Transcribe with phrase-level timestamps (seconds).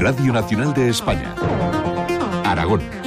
[0.00, 1.34] Radio Nacional de España.
[2.46, 2.99] Aragón.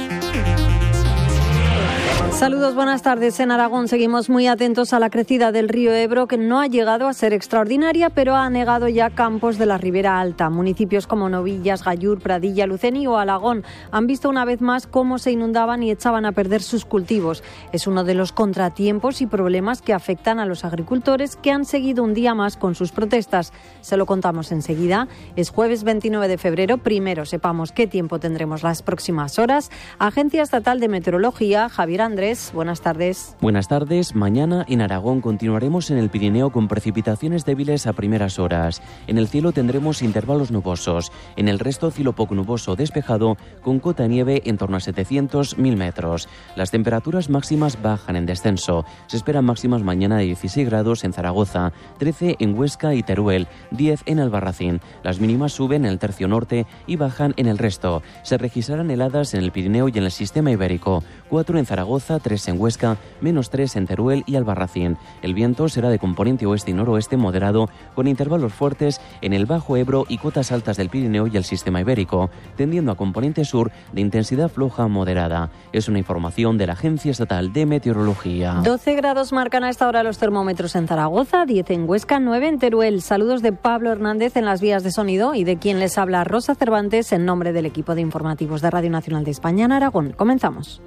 [2.34, 3.38] Saludos, buenas tardes.
[3.38, 7.06] En Aragón seguimos muy atentos a la crecida del río Ebro, que no ha llegado
[7.06, 10.50] a ser extraordinaria, pero ha anegado ya campos de la Ribera Alta.
[10.50, 13.62] Municipios como Novillas, Gallur, Pradilla, Luceni o Alagón
[13.92, 17.44] han visto una vez más cómo se inundaban y echaban a perder sus cultivos.
[17.70, 22.02] Es uno de los contratiempos y problemas que afectan a los agricultores que han seguido
[22.02, 23.52] un día más con sus protestas.
[23.80, 25.06] Se lo contamos enseguida.
[25.36, 26.78] Es jueves 29 de febrero.
[26.78, 29.70] Primero sepamos qué tiempo tendremos las próximas horas.
[30.00, 32.23] Agencia Estatal de Meteorología, Javier Andrés
[32.54, 33.36] buenas tardes.
[33.40, 34.14] Buenas tardes.
[34.14, 38.80] Mañana en Aragón continuaremos en el Pirineo con precipitaciones débiles a primeras horas.
[39.06, 41.12] En el cielo tendremos intervalos nubosos.
[41.36, 46.28] En el resto cielo poco nuboso despejado con cota nieve en torno a 700-1000 metros.
[46.56, 48.86] Las temperaturas máximas bajan en descenso.
[49.06, 54.02] Se esperan máximas mañana de 16 grados en Zaragoza, 13 en Huesca y Teruel, 10
[54.06, 54.80] en Albarracín.
[55.02, 58.02] Las mínimas suben en el tercio norte y bajan en el resto.
[58.22, 62.48] Se registrarán heladas en el Pirineo y en el sistema ibérico, 4 en Zaragoza, 3
[62.48, 64.96] en Huesca, menos 3 en Teruel y Albarracín.
[65.22, 69.76] El viento será de componente oeste y noroeste moderado, con intervalos fuertes en el Bajo
[69.76, 74.00] Ebro y cotas altas del Pirineo y el sistema ibérico, tendiendo a componente sur de
[74.00, 75.50] intensidad floja moderada.
[75.72, 78.60] Es una información de la Agencia Estatal de Meteorología.
[78.64, 82.58] 12 grados marcan a esta hora los termómetros en Zaragoza, 10 en Huesca, 9 en
[82.58, 83.02] Teruel.
[83.02, 86.54] Saludos de Pablo Hernández en las vías de sonido y de quien les habla Rosa
[86.54, 90.12] Cervantes en nombre del equipo de informativos de Radio Nacional de España en Aragón.
[90.16, 90.80] Comenzamos.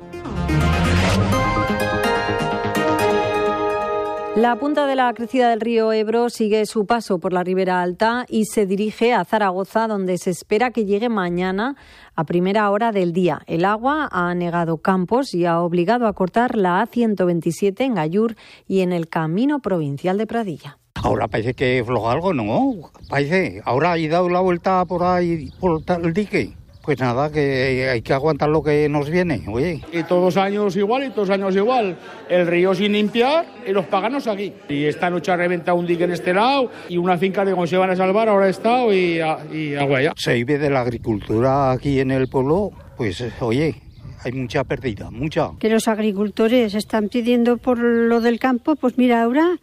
[4.37, 8.23] La punta de la crecida del río Ebro sigue su paso por la ribera alta
[8.29, 11.75] y se dirige a Zaragoza, donde se espera que llegue mañana
[12.15, 13.41] a primera hora del día.
[13.47, 18.35] El agua ha anegado campos y ha obligado a cortar la A127 en Gallur
[18.67, 20.77] y en el camino provincial de Pradilla.
[20.93, 22.91] Ahora parece que floja algo, ¿no?
[23.09, 23.63] Parece.
[23.65, 26.53] Ahora ha dado la vuelta por ahí, por el dique.
[26.87, 29.81] Pues nada, que hay que aguantar lo que nos viene, oye.
[29.91, 31.97] Y todos años igual, y todos años igual.
[32.29, 34.53] El río sin limpiar y los paganos aquí.
[34.69, 37.67] Y esta noche ha reventado un dique en este lado y una finca de cómo
[37.67, 39.19] se van a salvar ahora está y,
[39.51, 40.13] y agua ya.
[40.15, 43.75] Se vive de la agricultura aquí en el pueblo, pues oye,
[44.23, 45.51] hay mucha pérdida, mucha.
[45.59, 49.59] Que los agricultores están pidiendo por lo del campo, pues mira, ahora,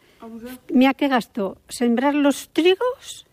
[0.70, 3.24] mira qué gasto, sembrar los trigos,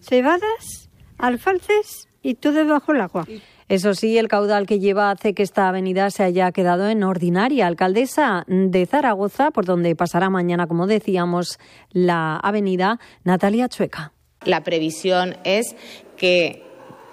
[0.00, 3.24] cebadas, alfalces y todo bajo el agua.
[3.68, 7.68] Eso sí, el caudal que lleva hace que esta avenida se haya quedado en ordinaria.
[7.68, 11.60] Alcaldesa de Zaragoza, por donde pasará mañana, como decíamos,
[11.92, 14.12] la avenida Natalia Chueca.
[14.44, 15.76] La previsión es
[16.16, 16.64] que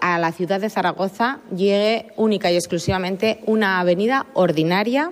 [0.01, 5.11] a la ciudad de Zaragoza llegue única y exclusivamente una avenida ordinaria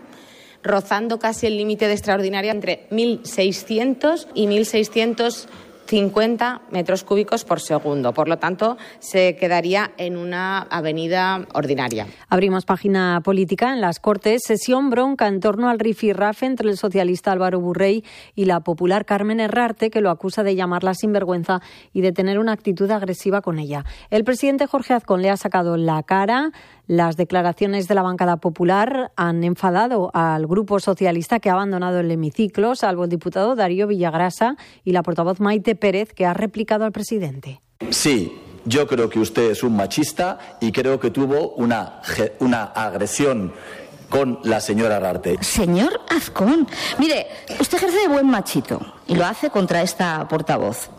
[0.64, 5.48] rozando casi el límite de extraordinaria entre 1.600 y 1.600
[5.92, 8.14] 50 metros cúbicos por segundo.
[8.14, 12.08] Por lo tanto, se quedaría en una avenida ordinaria.
[12.30, 14.44] Abrimos página política en las Cortes.
[14.48, 19.42] Sesión bronca en torno al rifirrafe entre el socialista Álvaro Burrey y la popular Carmen
[19.42, 21.60] Herrarte, que lo acusa de llamarla sinvergüenza
[21.92, 23.84] y de tener una actitud agresiva con ella.
[24.12, 26.54] El presidente Jorge Azcón le ha sacado la cara.
[26.88, 32.12] Las declaraciones de la bancada popular han enfadado al grupo socialista que ha abandonado el
[32.12, 36.94] hemiciclo, salvo el diputado Darío Villagrasa y la portavoz Maite Pérez, que ha replicado al
[36.94, 37.62] presidente.
[37.90, 42.02] Sí, yo creo que usted es un machista y creo que tuvo una,
[42.40, 43.52] una agresión
[44.10, 45.38] con la señora Rarte.
[45.42, 46.68] Señor Azcón,
[47.00, 47.28] mire,
[47.60, 50.90] usted ejerce de buen machito y lo hace contra esta portavoz.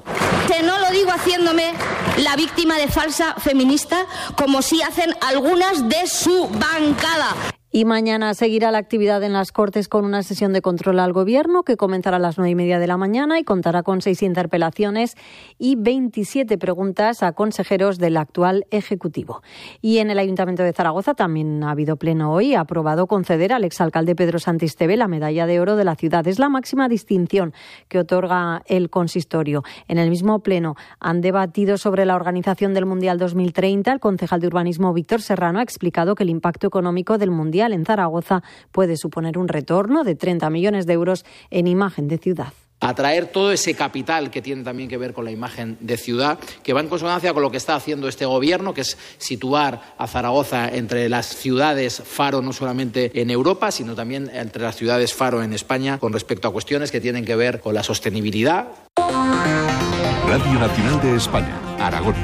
[0.49, 1.73] Que no lo digo haciéndome
[2.19, 4.07] la víctima de falsa feminista
[4.37, 7.37] como si hacen algunas de su bancada.
[7.75, 11.63] Y mañana seguirá la actividad en las Cortes con una sesión de control al Gobierno
[11.63, 15.17] que comenzará a las nueve y media de la mañana y contará con seis interpelaciones
[15.59, 19.41] y 27 preguntas a consejeros del actual Ejecutivo.
[19.81, 22.55] Y en el Ayuntamiento de Zaragoza también ha habido pleno hoy.
[22.55, 26.27] Ha aprobado conceder al exalcalde Pedro Santisteve la medalla de oro de la ciudad.
[26.27, 27.55] Es la máxima distinción
[27.89, 29.63] que otorga el consistorio.
[29.89, 33.93] En el mismo pleno han debatido sobre la organización del Mundial 2030.
[33.93, 37.85] El concejal de urbanismo Víctor Serrano ha explicado que el impacto económico del Mundial en
[37.85, 38.43] Zaragoza
[38.73, 43.53] puede suponer un retorno de 30 millones de euros en imagen de ciudad atraer todo
[43.53, 46.89] ese capital que tiene también que ver con la imagen de ciudad, que va en
[46.89, 51.27] consonancia con lo que está haciendo este Gobierno, que es situar a Zaragoza entre las
[51.27, 56.13] ciudades faro no solamente en Europa, sino también entre las ciudades faro en España, con
[56.13, 58.67] respecto a cuestiones que tienen que ver con la sostenibilidad.
[58.97, 62.17] Radio Nacional de España, Aragón.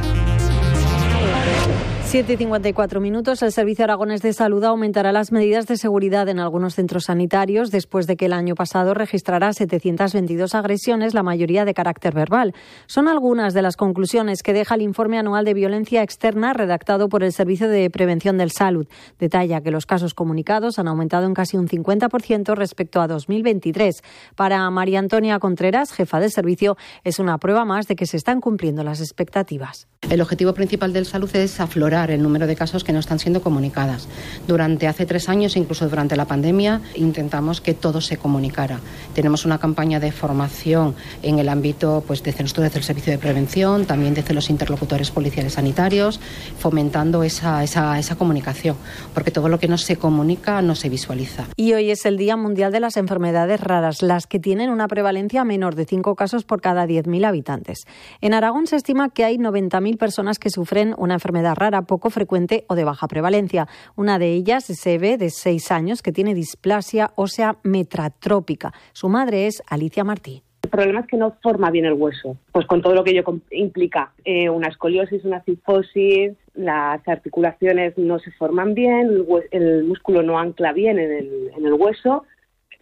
[2.10, 3.42] 7 y 54 minutos.
[3.42, 8.06] El Servicio Aragones de Salud aumentará las medidas de seguridad en algunos centros sanitarios después
[8.06, 12.54] de que el año pasado registrara 722 agresiones, la mayoría de carácter verbal.
[12.86, 17.22] Son algunas de las conclusiones que deja el informe anual de violencia externa redactado por
[17.22, 18.88] el Servicio de Prevención del Salud.
[19.18, 24.02] Detalla que los casos comunicados han aumentado en casi un 50% respecto a 2023.
[24.34, 28.40] Para María Antonia Contreras, jefa del servicio, es una prueba más de que se están
[28.40, 29.88] cumpliendo las expectativas.
[30.08, 33.42] El objetivo principal del salud es aflorar el número de casos que no están siendo
[33.42, 34.08] comunicadas.
[34.46, 38.80] Durante hace tres años, incluso durante la pandemia, intentamos que todo se comunicara.
[39.14, 43.84] Tenemos una campaña de formación en el ámbito pues, de desde el servicio de prevención,
[43.84, 46.20] también desde los interlocutores policiales sanitarios,
[46.58, 48.76] fomentando esa, esa, esa comunicación,
[49.14, 51.44] porque todo lo que no se comunica no se visualiza.
[51.56, 55.44] Y hoy es el Día Mundial de las Enfermedades Raras, las que tienen una prevalencia
[55.44, 57.86] menor de cinco casos por cada 10.000 habitantes.
[58.20, 62.64] En Aragón se estima que hay 90.000 personas que sufren una enfermedad rara poco frecuente
[62.68, 63.66] o de baja prevalencia.
[63.96, 68.72] Una de ellas es Eve, de seis años, que tiene displasia ósea metratrópica.
[68.92, 70.44] Su madre es Alicia Martí.
[70.62, 73.24] El problema es que no forma bien el hueso, pues con todo lo que ello
[73.50, 80.38] implica, eh, una escoliosis, una cifosis, las articulaciones no se forman bien, el, músculo no
[80.38, 82.24] ancla bien en el, en el hueso.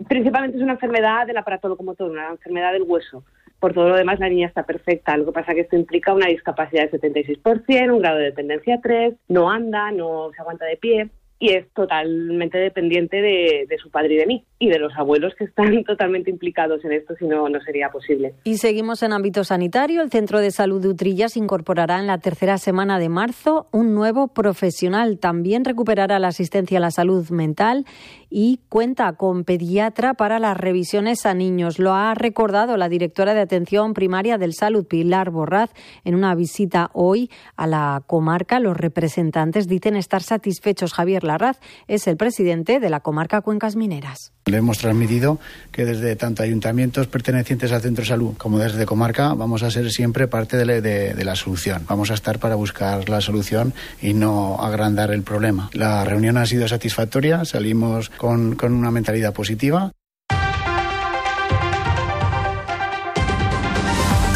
[0.09, 3.23] Principalmente es una enfermedad del aparato locomotor, una enfermedad del hueso.
[3.59, 5.17] Por todo lo demás, la niña está perfecta.
[5.17, 8.81] Lo que pasa es que esto implica una discapacidad del 76%, un grado de dependencia
[8.83, 14.15] 3, no anda, no se aguanta de pie y es totalmente dependiente de, su padre
[14.15, 17.49] y de mí y de los abuelos que están totalmente implicados en esto, si no,
[17.49, 18.35] no sería posible.
[18.45, 20.01] Y seguimos en ámbito sanitario.
[20.01, 24.29] El Centro de Salud de Utrillas incorporará en la tercera semana de marzo un nuevo
[24.29, 25.19] profesional.
[25.19, 27.85] También recuperará la asistencia a la salud mental
[28.31, 31.79] y cuenta con pediatra para las revisiones a niños.
[31.79, 35.71] Lo ha recordado la directora de Atención Primaria del Salud, Pilar Borraz,
[36.05, 38.59] en una visita hoy a la comarca.
[38.59, 40.95] Los representantes dicen estar satisfechos.
[40.95, 41.59] Javier Larraz
[41.89, 44.33] es el presidente de la comarca Cuencas Mineras.
[44.47, 45.39] Le hemos transmitido
[45.73, 50.29] que desde tanto ayuntamientos pertenecientes al centro salud como desde comarca vamos a ser siempre
[50.29, 51.85] parte de, la solución.
[51.89, 55.71] Vamos a estar para buscar la solución y no agrandar el problema.
[55.73, 59.93] La reunión ha sido satisfactoria, salimos con una mentalidad positiva.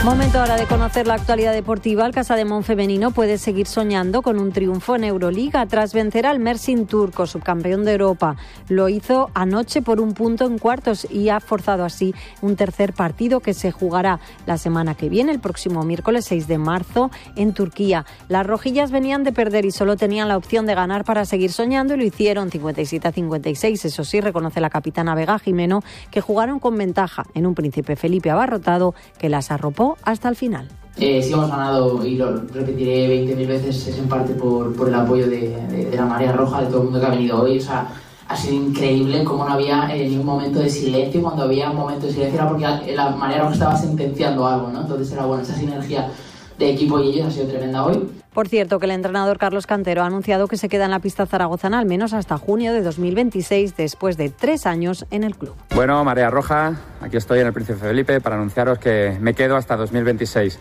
[0.03, 2.07] Momento ahora de conocer la actualidad deportiva.
[2.07, 6.25] El Casa de Mon femenino puede seguir soñando con un triunfo en Euroliga tras vencer
[6.25, 8.37] al Mersin turco, subcampeón de Europa.
[8.71, 13.41] Lo hizo anoche por un punto en cuartos y ha forzado así un tercer partido
[13.41, 18.07] que se jugará la semana que viene, el próximo miércoles 6 de marzo, en Turquía.
[18.29, 21.93] Las rojillas venían de perder y solo tenían la opción de ganar para seguir soñando
[21.93, 23.85] y lo hicieron 57 a 56.
[23.85, 28.31] Eso sí, reconoce la capitana Vega Jimeno que jugaron con ventaja en un príncipe Felipe
[28.31, 30.69] abarrotado que las arropó hasta el final.
[30.97, 34.95] Eh, sí hemos ganado, y lo repetiré 20.000 veces, es en parte por, por el
[34.95, 37.59] apoyo de, de, la marea roja, de todo el mundo que ha venido hoy.
[37.59, 37.89] O sea,
[38.29, 41.23] ha sido increíble cómo no había eh, ningún momento de silencio.
[41.23, 44.83] Cuando había un momento de silencio era porque la marea roja estaba sentenciando algo, ¿no?
[44.83, 46.11] Entonces era bueno, esa sinergia
[46.59, 48.20] de equipo y ellos ha sido tremenda hoy.
[48.33, 51.27] Por cierto, que el entrenador Carlos Cantero ha anunciado que se queda en la pista
[51.27, 55.55] zaragozana al menos hasta junio de 2026, después de tres años en el club.
[55.75, 59.77] Bueno, Marea Roja, aquí estoy en el Príncipe Felipe para anunciaros que me quedo hasta
[59.77, 60.61] 2026.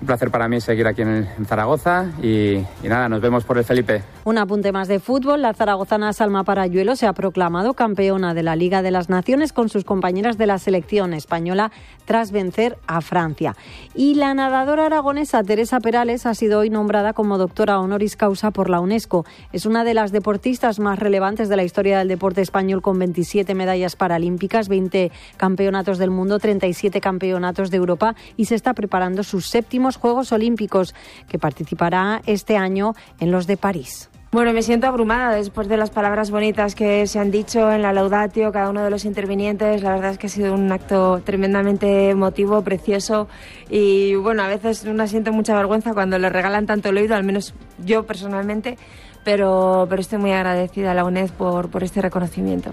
[0.00, 4.02] Un placer para mí seguir aquí en, Zaragoza y, nada, nos vemos por el Felipe.
[4.24, 5.42] Un apunte más de fútbol.
[5.42, 9.68] La zaragozana Salma Parayuelo se ha proclamado campeona de la Liga de las Naciones con
[9.68, 11.72] sus compañeras de la selección española
[12.08, 13.54] tras vencer a Francia.
[13.94, 18.70] Y la nadadora aragonesa Teresa Perales ha sido hoy nombrada como doctora honoris causa por
[18.70, 19.26] la UNESCO.
[19.52, 23.54] Es una de las deportistas más relevantes de la historia del deporte español con 27
[23.54, 29.50] medallas paralímpicas, 20 campeonatos del mundo, 37 campeonatos de Europa y se está preparando sus
[29.50, 30.94] séptimos Juegos Olímpicos
[31.28, 34.08] que participará este año en los de París.
[34.30, 37.94] Bueno, me siento abrumada después de las palabras bonitas que se han dicho en la
[37.94, 39.82] laudatio cada uno de los intervinientes.
[39.82, 43.26] La verdad es que ha sido un acto tremendamente emotivo, precioso
[43.70, 47.24] y bueno, a veces uno siente mucha vergüenza cuando le regalan tanto el oído, al
[47.24, 48.76] menos yo personalmente,
[49.24, 52.72] pero, pero estoy muy agradecida a la UNED por, por este reconocimiento.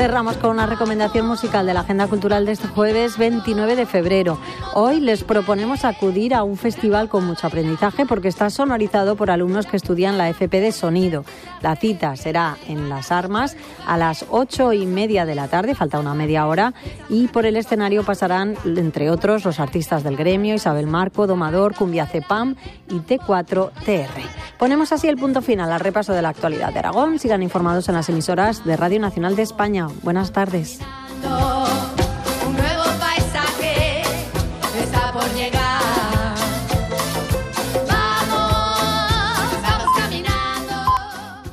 [0.00, 4.38] Cerramos con una recomendación musical de la agenda cultural de este jueves 29 de febrero.
[4.72, 9.66] Hoy les proponemos acudir a un festival con mucho aprendizaje porque está sonorizado por alumnos
[9.66, 11.26] que estudian la FP de sonido.
[11.60, 16.00] La cita será en Las Armas a las ocho y media de la tarde, falta
[16.00, 16.72] una media hora,
[17.10, 22.06] y por el escenario pasarán, entre otros, los artistas del gremio, Isabel Marco, Domador, Cumbia
[22.06, 22.56] Cepam
[22.88, 24.39] y T4TR.
[24.60, 27.18] Ponemos así el punto final al repaso de la actualidad de Aragón.
[27.18, 29.88] Sigan informados en las emisoras de Radio Nacional de España.
[30.02, 30.80] Buenas tardes.